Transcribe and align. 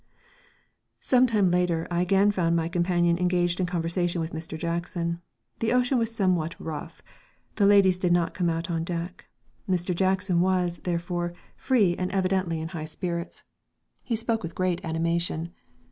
Sometime 0.99 1.51
later, 1.51 1.87
I 1.91 2.01
again 2.01 2.31
found 2.31 2.55
my 2.55 2.67
companion 2.67 3.19
engaged 3.19 3.59
in 3.59 3.67
conversation 3.67 4.19
with 4.19 4.33
Mr. 4.33 4.57
Jackson. 4.57 5.21
The 5.59 5.71
ocean 5.73 5.99
was 5.99 6.11
somewhat 6.11 6.55
rough. 6.59 7.03
The 7.57 7.67
ladies 7.67 7.99
did 7.99 8.11
not 8.11 8.33
come 8.33 8.49
out 8.49 8.71
on 8.71 8.83
deck; 8.83 9.25
Mr. 9.69 9.93
Jackson 9.93 10.41
was, 10.41 10.79
therefore, 10.85 11.33
free 11.55 11.95
and 11.97 12.11
evidently 12.11 12.59
in 12.59 12.69
high 12.69 12.85
spirits. 12.85 13.43
He 14.03 14.15
spoke 14.15 14.41
with 14.41 14.55
great 14.55 14.83
animation. 14.83 15.53